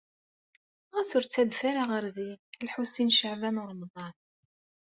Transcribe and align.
Ɣas 0.93 1.11
ur 1.17 1.23
ttadef 1.25 1.61
ara 1.69 1.83
ɣer 1.91 2.05
din, 2.15 2.39
a 2.59 2.61
Lḥusin 2.67 3.09
n 3.11 3.15
Caɛban 3.17 3.59
u 3.61 3.63
Ṛemḍan. 3.71 4.15